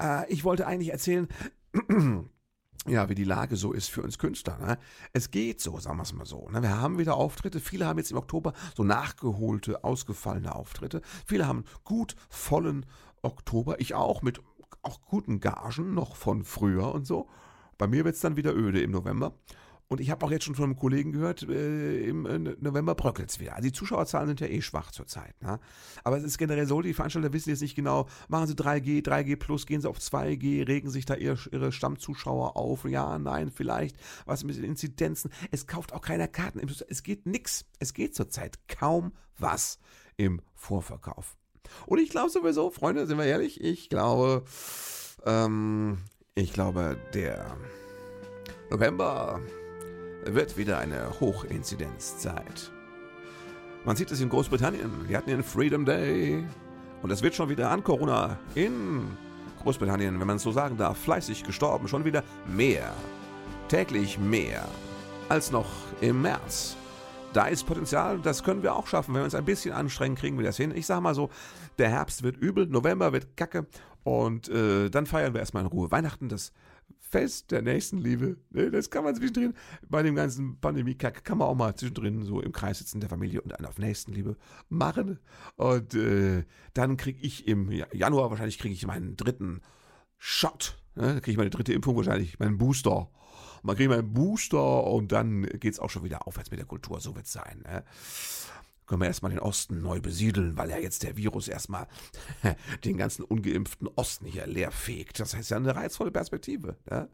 [0.00, 1.28] Äh, ich wollte eigentlich erzählen,
[2.86, 4.58] ja, wie die Lage so ist für uns Künstler.
[4.58, 4.78] Ne?
[5.12, 6.48] Es geht so, sagen wir es mal so.
[6.48, 6.62] Ne?
[6.62, 7.60] Wir haben wieder Auftritte.
[7.60, 11.02] Viele haben jetzt im Oktober so nachgeholte, ausgefallene Auftritte.
[11.26, 12.86] Viele haben gut vollen
[13.22, 13.80] Oktober.
[13.80, 14.40] Ich auch mit
[14.82, 17.28] auch guten Gagen noch von früher und so.
[17.76, 19.34] Bei mir wird es dann wieder öde im November.
[19.90, 23.30] Und ich habe auch jetzt schon von einem Kollegen gehört, äh, im äh, November bröckelt
[23.30, 23.56] es wieder.
[23.56, 25.40] Also die Zuschauerzahlen sind ja eh schwach zurzeit.
[25.40, 25.58] Ne?
[26.04, 29.36] Aber es ist generell so, die Veranstalter wissen jetzt nicht genau, machen sie 3G, 3G
[29.36, 32.84] plus, gehen sie auf 2G, regen sich da ihre, ihre Stammzuschauer auf.
[32.84, 35.30] Ja, nein, vielleicht, was mit den Inzidenzen.
[35.52, 36.60] Es kauft auch keiner Karten.
[36.88, 37.64] Es geht nix.
[37.78, 39.78] Es geht zurzeit kaum was
[40.18, 41.36] im Vorverkauf.
[41.86, 44.44] Und ich glaube sowieso, Freunde, sind wir ehrlich, ich glaube,
[45.24, 45.98] ähm,
[46.34, 47.56] ich glaube, der
[48.70, 49.40] November
[50.24, 52.72] wird wieder eine Hochinzidenzzeit.
[53.84, 55.08] Man sieht es in Großbritannien.
[55.08, 56.44] Wir hatten den Freedom Day.
[57.02, 59.16] Und es wird schon wieder an Corona in
[59.62, 61.88] Großbritannien, wenn man es so sagen darf, fleißig gestorben.
[61.88, 62.92] Schon wieder mehr.
[63.68, 64.64] Täglich mehr.
[65.28, 65.68] Als noch
[66.00, 66.76] im März.
[67.32, 69.14] Da ist Potenzial, das können wir auch schaffen.
[69.14, 70.72] Wenn wir uns ein bisschen anstrengen, kriegen wir das hin.
[70.74, 71.28] Ich sag mal so,
[71.78, 73.66] der Herbst wird übel, November wird kacke
[74.02, 76.28] und äh, dann feiern wir erstmal in Ruhe Weihnachten.
[76.28, 76.52] Das
[77.10, 78.36] Fest der Nächstenliebe.
[78.50, 79.54] Ne, das kann man zwischendrin,
[79.88, 83.40] bei dem ganzen Pandemie-Kack, kann man auch mal zwischendrin so im Kreis sitzen der Familie
[83.40, 84.36] und einen auf Nächstenliebe
[84.68, 85.18] machen.
[85.56, 86.44] Und äh,
[86.74, 89.62] dann kriege ich im Januar, wahrscheinlich kriege ich meinen dritten
[90.18, 90.78] Shot.
[90.96, 91.20] Ne?
[91.20, 93.10] kriege ich meine dritte Impfung wahrscheinlich, meinen Booster.
[93.62, 97.00] Man kriegt meinen Booster und dann geht es auch schon wieder aufwärts mit der Kultur.
[97.00, 97.62] So wird es sein.
[97.64, 97.84] Ne?
[98.88, 101.86] Können wir erstmal den Osten neu besiedeln, weil ja jetzt der Virus erstmal
[102.84, 105.20] den ganzen ungeimpften Osten hier leer fegt.
[105.20, 106.76] Das heißt ja eine reizvolle Perspektive.
[106.90, 107.08] Ne?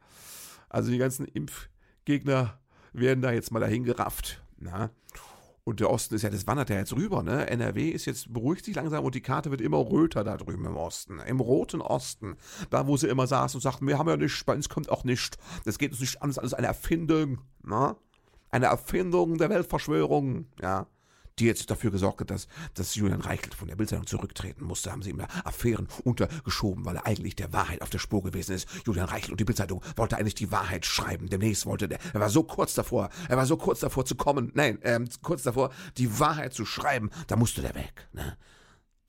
[0.68, 2.60] Also die ganzen Impfgegner
[2.92, 4.42] werden da jetzt mal dahin gerafft.
[4.56, 4.90] Ne?
[5.64, 7.48] Und der Osten ist ja, das wandert ja jetzt rüber, ne?
[7.48, 10.76] NRW ist jetzt, beruhigt sich langsam und die Karte wird immer röter da drüben im
[10.76, 11.20] Osten.
[11.20, 12.36] Im roten Osten.
[12.68, 15.04] Da, wo sie immer saßen und sagten, wir haben ja nichts, bei uns kommt auch
[15.04, 15.38] nichts.
[15.64, 17.96] Das geht uns nicht an, das ist alles eine Erfindung, ne?
[18.50, 20.86] Eine Erfindung der Weltverschwörung, ja
[21.38, 25.02] die jetzt dafür gesorgt hat, dass, dass Julian Reichelt von der Bildzeitung zurücktreten musste, haben
[25.02, 28.68] sie ihm da Affären untergeschoben, weil er eigentlich der Wahrheit auf der Spur gewesen ist.
[28.86, 31.28] Julian Reichelt und die Bildzeitung wollte eigentlich die Wahrheit schreiben.
[31.28, 34.52] Demnächst wollte der, er war so kurz davor, er war so kurz davor zu kommen,
[34.54, 38.36] nein, ähm, kurz davor, die Wahrheit zu schreiben, da musste der weg, ne?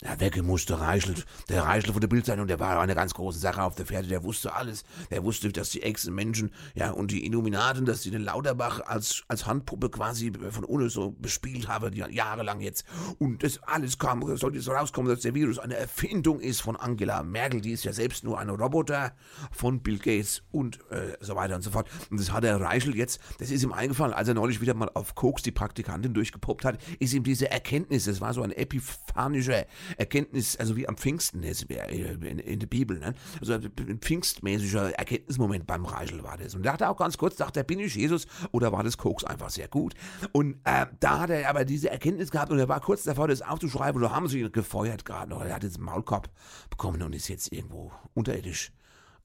[0.04, 1.26] Ja, wegge musste Reichelt.
[1.48, 4.24] Der Reichelt von der Bildzeitung, der war eine ganz große Sache auf der Pferde, der
[4.24, 4.84] wusste alles.
[5.10, 9.46] Der wusste, dass die Echsen-Menschen, ja, und die Illuminaten, dass sie den Lauterbach als, als
[9.46, 12.84] Handpuppe quasi von ohne so bespielt haben, jahrelang jetzt.
[13.20, 17.24] Und das alles kam, sollte so rauskommen, dass der Virus eine Erfindung ist von Angela
[17.24, 19.14] Merkel, die ist ja selbst nur ein Roboter
[19.54, 21.90] von Bill Gates und äh, so weiter und so fort.
[22.12, 24.92] Und das hat der Reichelt jetzt, das ist ihm eingefallen, als er neulich wieder mal
[24.94, 29.66] auf Koks die Praktikantin durchgepuppt hat, ist ihm diese Erkenntnis, das war so ein epiphanischer
[29.98, 33.14] Erkenntnis, also wie am Pfingsten äh, in, der Bibel, ne?
[33.40, 36.56] also ein pfingstmäßiger Erkenntnismoment beim Reichel war das.
[36.56, 39.24] Und da hat er auch ganz kurz gedacht, bin ich Jesus oder war das Koks
[39.24, 39.94] einfach sehr gut.
[40.32, 43.42] Und äh, da hat er aber diese Erkenntnis gehabt und er war kurz davor, das
[43.42, 45.44] aufzuschreiben und da haben sie ihn gefeuert gerade noch.
[45.44, 46.30] Er hat jetzt einen Maulkorb
[46.70, 48.72] bekommen und ist jetzt irgendwo unterirdisch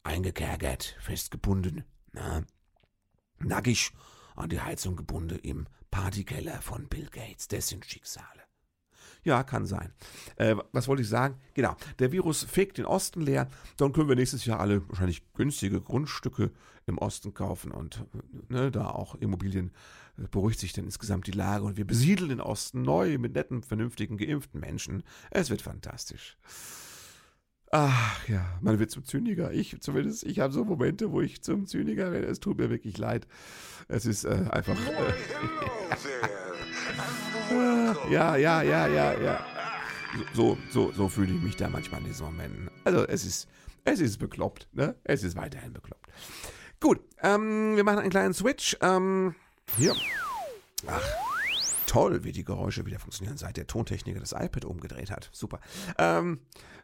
[0.02, 1.84] eingekerkert, festgebunden.
[2.12, 2.42] Na,
[3.38, 3.92] nackig
[4.36, 7.48] an die Heizung gebunden im Partykeller von Bill Gates.
[7.48, 8.49] Das sind Schicksale.
[9.22, 9.92] Ja, kann sein.
[10.36, 11.36] Äh, was wollte ich sagen?
[11.54, 13.48] Genau, der Virus fegt den Osten leer.
[13.76, 16.50] Dann können wir nächstes Jahr alle wahrscheinlich günstige Grundstücke
[16.86, 18.04] im Osten kaufen und
[18.48, 19.70] ne, da auch Immobilien
[20.18, 23.62] äh, beruhigt sich dann insgesamt die Lage und wir besiedeln den Osten neu mit netten,
[23.62, 25.02] vernünftigen, geimpften Menschen.
[25.30, 26.36] Es wird fantastisch.
[27.72, 29.52] Ach ja, man wird zum Zyniker.
[29.52, 32.26] Ich zumindest, ich habe so Momente, wo ich zum Zyniker werde.
[32.26, 33.28] Es tut mir wirklich leid.
[33.86, 34.76] Es ist äh, einfach.
[34.76, 35.12] Äh,
[38.10, 39.46] ja, ja, ja, ja, ja.
[40.34, 42.70] So, so, so fühle ich mich da manchmal in diesen Momenten.
[42.84, 43.48] Also es ist,
[43.84, 44.96] es ist bekloppt, ne?
[45.04, 46.06] Es ist weiterhin bekloppt.
[46.80, 48.76] Gut, ähm, wir machen einen kleinen Switch.
[48.80, 49.34] Ähm,
[49.76, 49.94] hier.
[50.86, 51.02] Ach,
[51.86, 55.28] toll, wie die Geräusche wieder funktionieren, seit der Tontechniker das iPad umgedreht hat.
[55.32, 55.60] Super.
[55.98, 56.40] Ähm,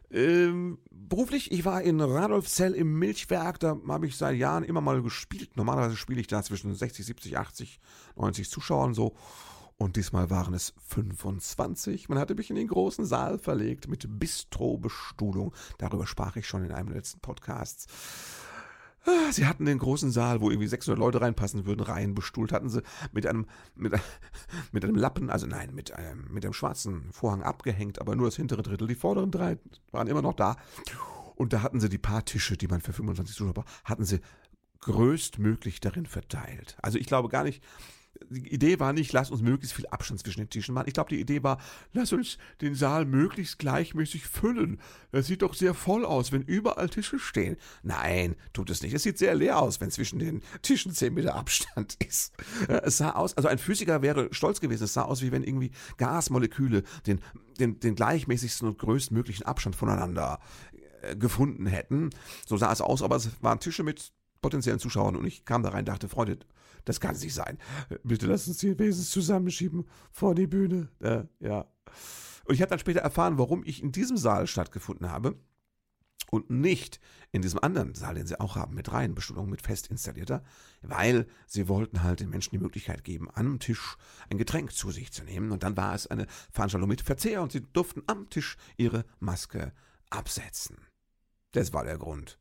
[0.09, 5.01] ähm, beruflich, ich war in Radolfzell im Milchwerk, da habe ich seit Jahren immer mal
[5.01, 5.57] gespielt.
[5.57, 7.79] Normalerweise spiele ich da zwischen 60, 70, 80,
[8.15, 9.15] 90 Zuschauern so.
[9.77, 12.09] Und diesmal waren es 25.
[12.09, 15.53] Man hatte mich in den großen Saal verlegt mit Bistro-Bestuhlung.
[15.77, 17.87] Darüber sprach ich schon in einem letzten Podcast.
[19.05, 22.69] Ah, sie hatten den großen Saal, wo irgendwie 600 Leute reinpassen würden, rein bestuhlt hatten
[22.69, 22.81] sie
[23.13, 23.93] mit einem, mit,
[24.73, 28.35] mit einem Lappen, also nein, mit einem, mit einem schwarzen Vorhang abgehängt, aber nur das
[28.35, 28.87] hintere Drittel.
[28.87, 29.59] Die vorderen drei
[29.91, 30.57] waren immer noch da.
[31.35, 34.19] Und da hatten sie die paar Tische, die man für 25 Zuschauer braucht, hatten sie
[34.81, 36.77] größtmöglich darin verteilt.
[36.81, 37.63] Also ich glaube gar nicht,
[38.29, 40.87] die Idee war nicht, lass uns möglichst viel Abstand zwischen den Tischen machen.
[40.87, 41.59] Ich glaube, die Idee war,
[41.93, 44.79] lass uns den Saal möglichst gleichmäßig füllen.
[45.11, 47.57] Das sieht doch sehr voll aus, wenn überall Tische stehen.
[47.83, 48.93] Nein, tut es nicht.
[48.93, 52.33] Es sieht sehr leer aus, wenn zwischen den Tischen 10 Meter Abstand ist.
[52.67, 54.83] Es sah aus, also ein Physiker wäre stolz gewesen.
[54.83, 57.21] Es sah aus, wie wenn irgendwie Gasmoleküle den,
[57.59, 60.39] den, den gleichmäßigsten und größtmöglichen Abstand voneinander
[61.01, 62.09] äh, gefunden hätten.
[62.45, 65.69] So sah es aus, aber es waren Tische mit potenziellen Zuschauern und ich kam da
[65.69, 66.39] rein und dachte, Freunde,
[66.87, 67.57] das kann nicht sein.
[68.03, 70.87] Bitte lass uns die Wesens zusammenschieben vor die Bühne.
[70.99, 71.65] Äh, ja.
[72.45, 75.37] Und ich habe dann später erfahren, warum ich in diesem Saal stattgefunden habe
[76.31, 77.01] und nicht
[77.33, 80.43] in diesem anderen Saal, den sie auch haben, mit Reihenbestuhlung, mit fest installierter,
[80.81, 83.97] weil sie wollten halt den Menschen die Möglichkeit geben, am Tisch
[84.29, 85.51] ein Getränk zu sich zu nehmen.
[85.51, 89.73] Und dann war es eine Veranstaltung mit Verzehr und sie durften am Tisch ihre Maske
[90.09, 90.77] absetzen.
[91.51, 92.39] Das war der Grund.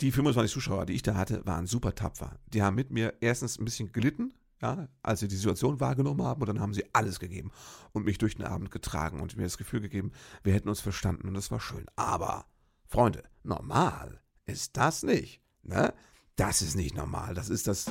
[0.00, 2.38] Die 25 Zuschauer, die ich da hatte, waren super tapfer.
[2.46, 4.32] Die haben mit mir erstens ein bisschen gelitten,
[4.62, 7.50] ja, als sie die Situation wahrgenommen haben, und dann haben sie alles gegeben
[7.92, 11.28] und mich durch den Abend getragen und mir das Gefühl gegeben, wir hätten uns verstanden
[11.28, 11.84] und das war schön.
[11.96, 12.46] Aber,
[12.86, 15.42] Freunde, normal ist das nicht.
[15.62, 15.92] Ne?
[16.36, 17.34] Das ist nicht normal.
[17.34, 17.90] Das ist das,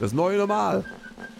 [0.00, 0.84] das neue Normal.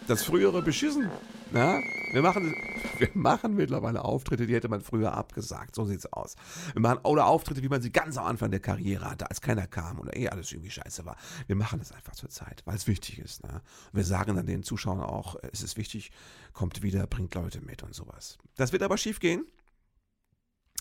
[0.07, 1.09] Das frühere Beschissen.
[1.53, 1.83] Na?
[2.12, 2.55] Wir machen,
[2.99, 5.75] wir machen mittlerweile Auftritte, die hätte man früher abgesagt.
[5.75, 6.37] So sieht's aus.
[6.73, 9.67] Wir machen oder Auftritte, wie man sie ganz am Anfang der Karriere hatte, als keiner
[9.67, 11.17] kam oder eh alles irgendwie scheiße war.
[11.47, 13.43] Wir machen das einfach zur Zeit, weil es wichtig ist.
[13.43, 13.53] Ne?
[13.53, 16.11] Und wir sagen dann den Zuschauern auch, es ist wichtig,
[16.53, 18.38] kommt wieder, bringt Leute mit und sowas.
[18.57, 19.47] Das wird aber schief gehen,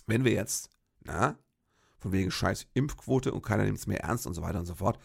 [0.07, 0.69] wenn wir jetzt,
[1.03, 1.37] na,
[1.97, 4.75] von wegen scheiß Impfquote und keiner nimmt es mehr ernst und so weiter und so
[4.75, 4.99] fort,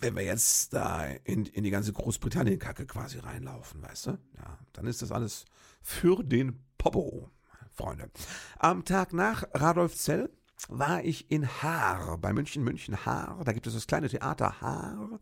[0.00, 4.10] wenn wir jetzt da in, in die ganze Großbritannien-Kacke quasi reinlaufen, weißt du?
[4.36, 5.44] Ja, dann ist das alles
[5.82, 7.30] für den Popo,
[7.72, 8.10] Freunde.
[8.58, 10.30] Am Tag nach Radolfzell
[10.68, 13.42] war ich in Haar, bei München, München Haar.
[13.44, 15.20] Da gibt es das kleine Theater Haar.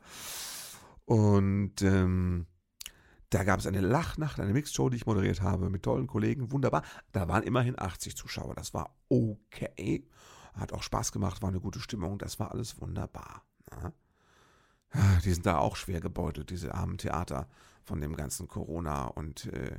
[1.04, 2.46] Und ähm,
[3.30, 6.52] da gab es eine Lachnacht, eine Mixshow, die ich moderiert habe mit tollen Kollegen.
[6.52, 6.82] Wunderbar.
[7.12, 8.54] Da waren immerhin 80 Zuschauer.
[8.54, 10.06] Das war okay.
[10.54, 12.18] Hat auch Spaß gemacht, war eine gute Stimmung.
[12.18, 13.42] Das war alles wunderbar.
[13.70, 13.92] Ja.
[15.24, 17.48] Die sind da auch schwer gebeutelt, diese armen Theater
[17.85, 19.78] von dem ganzen Corona und äh,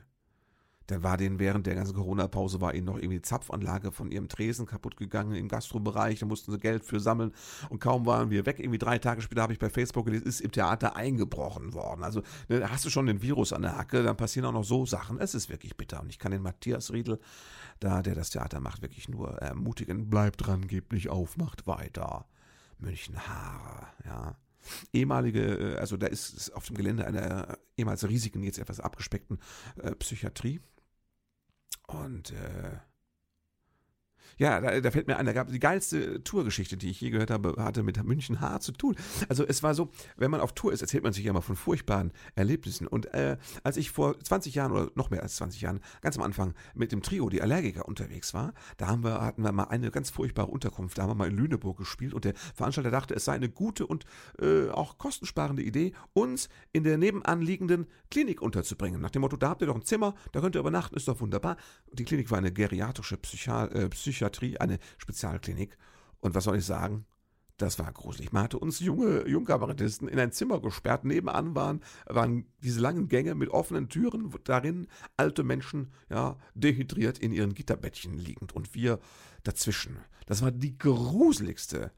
[0.87, 4.27] dann war denen während der ganzen Corona-Pause war ihnen noch irgendwie die Zapfanlage von ihrem
[4.27, 6.19] Tresen kaputt gegangen im Gastrobereich.
[6.19, 7.31] Da mussten sie Geld für sammeln
[7.69, 8.59] und kaum waren wir weg.
[8.59, 12.03] Irgendwie drei Tage später habe ich bei Facebook gelesen, ist im Theater eingebrochen worden.
[12.03, 14.85] Also ne, hast du schon den Virus an der Hacke, dann passieren auch noch so
[14.85, 15.19] Sachen.
[15.19, 16.01] Es ist wirklich bitter.
[16.01, 17.19] Und ich kann den Matthias Riedel,
[17.79, 20.09] da der das Theater macht, wirklich nur ermutigen.
[20.09, 22.25] Bleibt dran, gebt nicht auf, macht weiter.
[22.77, 24.35] München Haare, ja
[24.91, 29.39] ehemalige, äh, also da ist auf dem Gelände einer ehemals riesigen, jetzt etwas abgespeckten
[29.81, 30.61] äh, Psychiatrie.
[31.87, 32.77] Und äh,
[34.37, 37.31] ja, da, da, fällt mir ein, da gab die geilste Tourgeschichte, die ich je gehört
[37.31, 38.95] habe, hatte mit München Haar zu tun.
[39.29, 41.55] Also es war so, wenn man auf Tour ist, erzählt man sich ja mal von
[41.55, 42.87] furchtbaren Erlebnissen.
[42.87, 46.23] Und äh, als ich vor 20 Jahren oder noch mehr als 20 Jahren ganz am
[46.23, 49.91] Anfang mit dem Trio, die Allergiker, unterwegs war, da haben wir, hatten wir mal eine
[49.91, 50.97] ganz furchtbare Unterkunft.
[50.97, 53.85] Da haben wir mal in Lüneburg gespielt und der Veranstalter dachte, es sei eine gute
[53.85, 54.05] und
[54.39, 59.01] äh, auch kostensparende Idee, uns in der nebenanliegenden Klinik unterzubringen.
[59.01, 61.19] Nach dem Motto, da habt ihr doch ein Zimmer, da könnt ihr übernachten, ist doch
[61.19, 61.57] wunderbar.
[61.91, 63.73] Die Klinik war eine geriatrische Psychiatrie.
[63.73, 63.89] äh,
[64.23, 65.77] Psychiatrie, eine Spezialklinik.
[66.19, 67.05] Und was soll ich sagen?
[67.57, 68.31] Das war gruselig.
[68.31, 71.05] Man hatte uns junge Jungkabarettisten in ein Zimmer gesperrt.
[71.05, 77.31] Nebenan waren, waren diese langen Gänge mit offenen Türen, darin alte Menschen, ja, dehydriert in
[77.31, 78.99] ihren Gitterbettchen liegend und wir
[79.43, 79.97] dazwischen.
[80.25, 81.91] Das war die gruseligste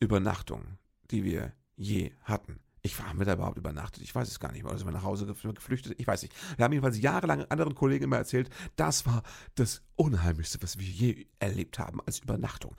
[0.00, 0.78] Übernachtung,
[1.10, 2.60] die wir je hatten.
[2.86, 4.02] Ich haben wir da überhaupt übernachtet?
[4.02, 4.70] Ich weiß es gar nicht mehr.
[4.70, 5.98] Oder sind wir nach Hause geflüchtet?
[5.98, 6.34] Ich weiß nicht.
[6.58, 9.22] Wir haben jedenfalls jahrelang anderen Kollegen immer erzählt, das war
[9.54, 12.76] das Unheimlichste, was wir je erlebt haben als Übernachtung.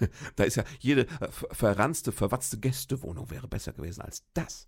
[0.34, 1.06] da ist ja jede
[1.52, 4.66] verranzte, verwatzte Gästewohnung wäre besser gewesen als das.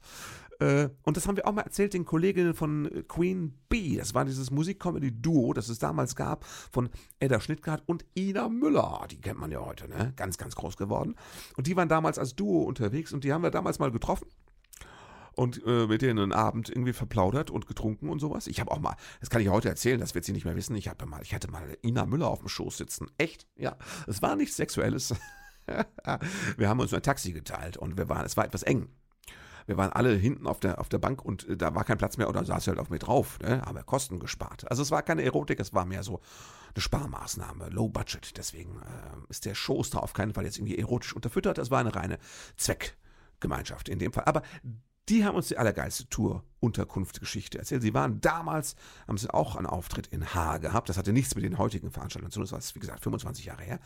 [0.60, 3.96] Äh, und das haben wir auch mal erzählt den Kolleginnen von Queen Bee.
[3.96, 9.08] Das war dieses Musik-Comedy-Duo, das es damals gab, von Edda Schnittgart und Ina Müller.
[9.10, 10.12] Die kennt man ja heute, ne?
[10.14, 11.16] Ganz, ganz groß geworden.
[11.56, 14.28] Und die waren damals als Duo unterwegs und die haben wir damals mal getroffen
[15.34, 18.46] und äh, mit denen einen Abend irgendwie verplaudert und getrunken und sowas.
[18.46, 20.76] Ich habe auch mal, das kann ich heute erzählen, das wird sie nicht mehr wissen.
[20.76, 23.10] Ich hatte mal, ich hatte mal Ina Müller auf dem Schoß sitzen.
[23.18, 23.46] Echt?
[23.56, 23.76] Ja.
[24.06, 25.14] Es war nichts Sexuelles.
[26.56, 28.88] wir haben uns ein Taxi geteilt und wir waren, es war etwas eng.
[29.66, 32.16] Wir waren alle hinten auf der, auf der Bank und äh, da war kein Platz
[32.16, 33.38] mehr oder saß halt auf mir drauf.
[33.40, 33.62] Ne?
[33.62, 34.68] Haben wir Kosten gespart.
[34.70, 36.20] Also es war keine Erotik, es war mehr so
[36.74, 38.36] eine Sparmaßnahme, Low Budget.
[38.36, 41.58] Deswegen äh, ist der Schoß da auf keinen Fall jetzt irgendwie erotisch unterfüttert.
[41.58, 42.18] Es war eine reine
[42.56, 44.24] Zweckgemeinschaft in dem Fall.
[44.24, 44.42] Aber
[45.08, 47.82] die haben uns die allergeilste Tour-Unterkunftsgeschichte erzählt.
[47.82, 48.76] Sie waren damals,
[49.08, 50.88] haben sie auch einen Auftritt in Haar gehabt.
[50.88, 52.48] Das hatte nichts mit den heutigen Veranstaltungen zu tun.
[52.48, 53.80] Das war, wie gesagt, 25 Jahre her.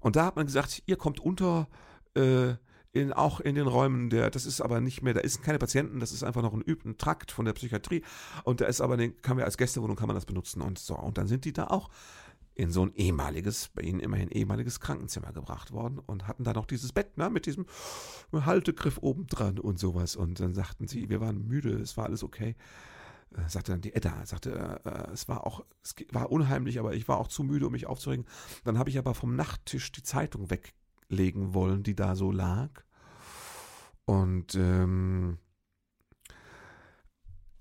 [0.00, 1.68] Und da hat man gesagt, ihr kommt unter,
[2.14, 2.54] äh,
[2.92, 6.00] in, auch in den Räumen der, das ist aber nicht mehr, da ist keine Patienten,
[6.00, 8.02] das ist einfach noch ein übten Trakt von der Psychiatrie.
[8.42, 10.98] Und da ist aber, den kann man als Gästewohnung kann man das benutzen und so.
[10.98, 11.88] Und dann sind die da auch
[12.62, 16.66] in so ein ehemaliges, bei ihnen immerhin ehemaliges Krankenzimmer gebracht worden und hatten da noch
[16.66, 17.66] dieses Bett ne, mit diesem
[18.32, 20.14] Haltegriff oben dran und sowas.
[20.14, 22.54] Und dann sagten sie, wir waren müde, es war alles okay.
[23.36, 27.08] Äh, sagte dann die Edda, sagte, äh, es war auch, es war unheimlich, aber ich
[27.08, 28.26] war auch zu müde, um mich aufzuregen.
[28.64, 32.70] Dann habe ich aber vom Nachttisch die Zeitung weglegen wollen, die da so lag.
[34.04, 35.38] Und ähm,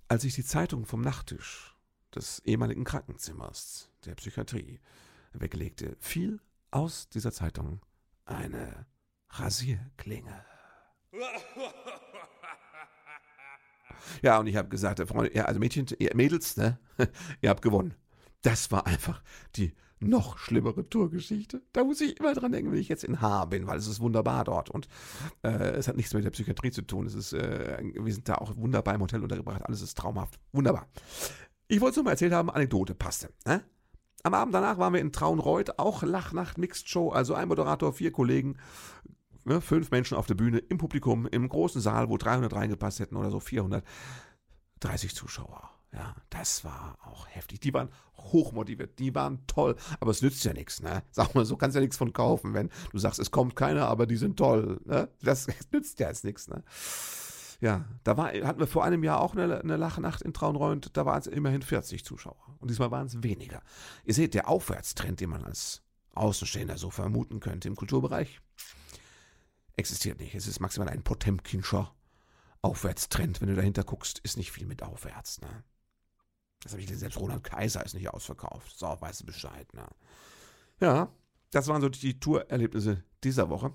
[0.08, 1.71] als ich die Zeitung vom Nachttisch
[2.15, 4.80] des ehemaligen Krankenzimmers der Psychiatrie
[5.34, 6.39] weglegte, fiel
[6.71, 7.82] aus dieser Zeitung
[8.26, 8.86] eine
[9.30, 10.45] Rasierklinge.
[14.21, 16.80] Ja, und ich habe gesagt, Freunde, ja, also Mädchen, Mädels, ne,
[17.41, 17.93] ihr habt gewonnen.
[18.41, 19.21] Das war einfach
[19.56, 21.62] die noch schlimmere Tourgeschichte.
[21.74, 24.00] Da muss ich immer dran denken, wenn ich jetzt in Haar bin, weil es ist
[24.00, 24.88] wunderbar dort und
[25.43, 27.06] äh, es hat nichts mit der Psychiatrie zu tun.
[27.06, 30.88] Es ist, äh, wir sind da auch wunderbar im Hotel untergebracht, alles ist traumhaft, wunderbar.
[31.72, 33.30] Ich wollte es nur mal erzählt haben, Anekdote passte.
[33.46, 33.64] Ne?
[34.24, 38.12] Am Abend danach waren wir in Traunreuth, auch Lachnacht Mixed Show, also ein Moderator, vier
[38.12, 38.58] Kollegen,
[39.46, 43.16] ne, fünf Menschen auf der Bühne, im Publikum, im großen Saal, wo 300 reingepasst hätten
[43.16, 45.70] oder so 430 Zuschauer.
[45.94, 47.62] Ja, das war auch heftig.
[47.62, 51.04] Die waren hochmotiviert, die waren toll, aber es nützt ja nichts, ne?
[51.12, 54.08] Sag mal, so kannst ja nichts von kaufen, wenn du sagst, es kommt keiner, aber
[54.08, 55.08] die sind toll, ne?
[55.22, 56.66] Das nützt ja jetzt nichts, ne?
[57.62, 61.06] Ja, da war, hatten wir vor einem Jahr auch eine, eine Lachnacht in Traunreund, da
[61.06, 62.58] waren es immerhin 40 Zuschauer.
[62.60, 63.62] Und diesmal waren es weniger.
[64.04, 65.84] Ihr seht, der Aufwärtstrend, den man als
[66.15, 68.41] Außenstehender so vermuten könnte im Kulturbereich,
[69.76, 70.34] existiert nicht.
[70.34, 71.93] Es ist maximal ein Potemkinscher
[72.63, 73.41] Aufwärtstrend.
[73.41, 75.41] Wenn du dahinter guckst, ist nicht viel mit aufwärts.
[75.41, 75.63] Ne?
[76.63, 78.78] Das habe ich selbst Roland Kaiser ist nicht ausverkauft.
[78.78, 79.71] So, weißt du Bescheid.
[79.74, 79.86] Ne?
[80.80, 81.12] Ja,
[81.52, 83.71] das waren so die Tourerlebnisse dieser Woche.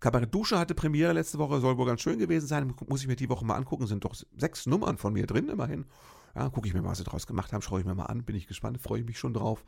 [0.00, 2.72] Kabarett Dusche hatte Premiere letzte Woche, soll wohl ganz schön gewesen sein.
[2.88, 3.86] Muss ich mir die Woche mal angucken.
[3.86, 5.86] Sind doch sechs Nummern von mir drin, immerhin.
[6.34, 8.22] Ja, gucke ich mir mal, was sie draus gemacht haben, schaue ich mir mal an,
[8.22, 9.64] bin ich gespannt, freue ich mich schon drauf.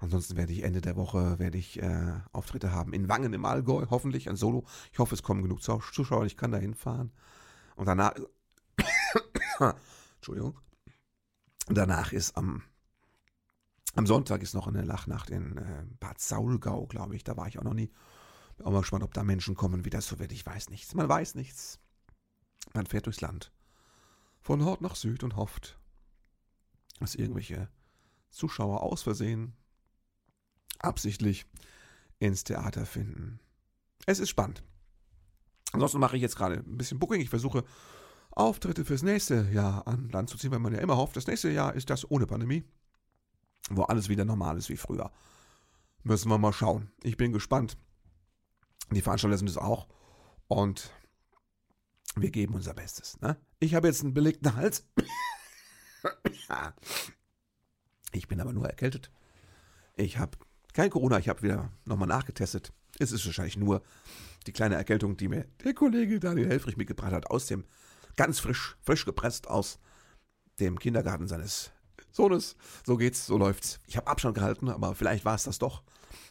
[0.00, 3.86] Ansonsten werde ich Ende der Woche werde ich äh, Auftritte haben in Wangen im Allgäu,
[3.90, 4.64] hoffentlich ein Solo.
[4.92, 7.10] Ich hoffe, es kommen genug Zuschauer, ich kann da hinfahren.
[7.74, 8.14] Und danach,
[10.16, 10.60] Entschuldigung,
[11.68, 12.62] danach ist am
[13.96, 17.22] am Sonntag ist noch eine Lachnacht in äh, Bad Saulgau, glaube ich.
[17.22, 17.92] Da war ich auch noch nie.
[18.56, 20.32] Bin auch mal gespannt, ob da Menschen kommen, wie das so wird.
[20.32, 20.94] Ich weiß nichts.
[20.94, 21.78] Man weiß nichts.
[22.72, 23.52] Man fährt durchs Land.
[24.40, 25.78] Von Nord nach Süd und hofft,
[27.00, 27.68] dass irgendwelche
[28.30, 29.54] Zuschauer aus Versehen
[30.78, 31.46] absichtlich
[32.18, 33.40] ins Theater finden.
[34.06, 34.62] Es ist spannend.
[35.72, 37.20] Ansonsten mache ich jetzt gerade ein bisschen Booking.
[37.20, 37.64] Ich versuche
[38.30, 41.50] Auftritte fürs nächste Jahr an Land zu ziehen, weil man ja immer hofft, das nächste
[41.50, 42.64] Jahr ist das ohne Pandemie,
[43.70, 45.10] wo alles wieder normal ist wie früher.
[46.02, 46.90] Müssen wir mal schauen.
[47.02, 47.76] Ich bin gespannt.
[48.90, 49.88] Die Veranstalter sind es auch.
[50.48, 50.92] Und
[52.16, 53.20] wir geben unser Bestes.
[53.20, 53.36] Ne?
[53.60, 54.86] Ich habe jetzt einen belegten Hals.
[58.12, 59.10] ich bin aber nur erkältet.
[59.96, 60.38] Ich habe
[60.72, 62.72] kein Corona, ich habe wieder nochmal nachgetestet.
[62.98, 63.82] Es ist wahrscheinlich nur
[64.46, 67.64] die kleine Erkältung, die mir der Kollege Daniel Helfrich mitgebracht hat, aus dem,
[68.16, 69.78] ganz frisch, frisch gepresst aus
[70.60, 71.72] dem Kindergarten seines
[72.10, 72.56] Sohnes.
[72.84, 73.80] So geht's, so läuft's.
[73.86, 75.82] Ich habe Abstand gehalten, aber vielleicht war es das doch.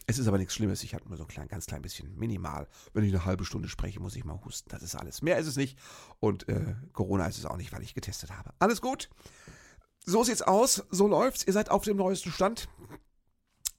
[0.06, 0.82] Es ist aber nichts Schlimmes.
[0.82, 2.68] Ich habe nur so ein klein, ganz klein bisschen minimal.
[2.92, 4.68] Wenn ich eine halbe Stunde spreche, muss ich mal husten.
[4.70, 5.22] Das ist alles.
[5.22, 5.78] Mehr ist es nicht.
[6.20, 8.50] Und äh, Corona ist es auch nicht, weil ich getestet habe.
[8.58, 9.10] Alles gut.
[10.04, 10.84] So sieht's aus.
[10.90, 11.46] So läuft's.
[11.46, 12.68] Ihr seid auf dem neuesten Stand.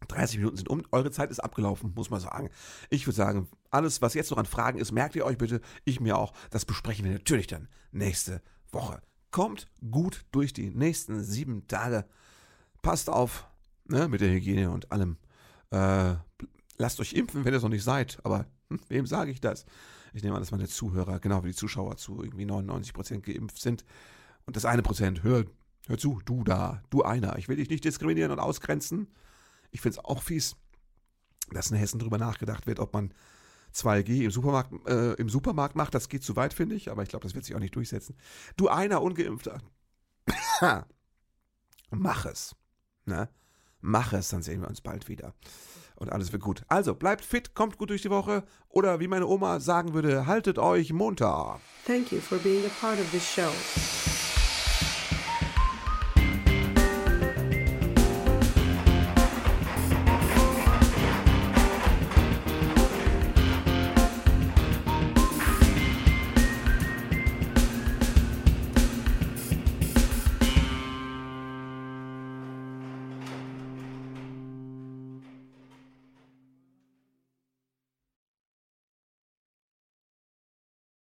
[0.08, 0.84] 30 Minuten sind um.
[0.91, 2.50] Eure Zeit ist abgelaufen, muss man sagen.
[2.89, 5.62] Ich würde sagen, alles, was jetzt noch an Fragen ist, merkt ihr euch bitte.
[5.84, 6.34] Ich mir auch.
[6.50, 8.41] Das besprechen wir natürlich dann nächste
[8.72, 9.02] Woche.
[9.32, 12.06] Kommt gut durch die nächsten sieben Tage.
[12.82, 13.48] Passt auf
[13.86, 15.18] ne, mit der Hygiene und allem.
[15.76, 16.16] Äh,
[16.78, 18.20] lasst euch impfen, wenn ihr es noch nicht seid.
[18.24, 19.66] Aber hm, wem sage ich das?
[20.14, 23.84] Ich nehme an, dass meine Zuhörer, genau wie die Zuschauer, zu irgendwie 99% geimpft sind.
[24.46, 25.44] Und das eine Prozent, hör,
[25.88, 27.38] hör zu, du da, du einer.
[27.38, 29.08] Ich will dich nicht diskriminieren und ausgrenzen.
[29.72, 30.56] Ich finde es auch fies,
[31.52, 33.14] dass in Hessen darüber nachgedacht wird, ob man
[33.74, 35.94] 2G im Supermarkt, äh, im Supermarkt macht.
[35.94, 38.16] Das geht zu weit, finde ich, aber ich glaube, das wird sich auch nicht durchsetzen.
[38.56, 39.62] Du einer Ungeimpfter.
[41.92, 42.56] Mach es.
[43.04, 43.28] Ne?
[43.88, 45.36] Mach es, dann sehen wir uns bald wieder.
[45.95, 46.63] Und alles wird gut.
[46.67, 48.43] Also, bleibt fit, kommt gut durch die Woche.
[48.69, 51.60] Oder wie meine Oma sagen würde, haltet euch munter.
[51.86, 54.14] Thank you for being a part of this show.